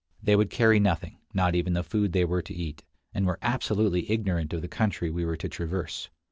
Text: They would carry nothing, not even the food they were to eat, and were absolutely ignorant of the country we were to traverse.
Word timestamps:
They 0.23 0.35
would 0.35 0.49
carry 0.49 0.79
nothing, 0.79 1.17
not 1.31 1.53
even 1.53 1.73
the 1.73 1.83
food 1.83 2.11
they 2.11 2.25
were 2.25 2.41
to 2.41 2.53
eat, 2.55 2.81
and 3.13 3.27
were 3.27 3.37
absolutely 3.43 4.11
ignorant 4.11 4.51
of 4.51 4.63
the 4.63 4.67
country 4.67 5.11
we 5.11 5.25
were 5.25 5.37
to 5.37 5.47
traverse. 5.47 6.09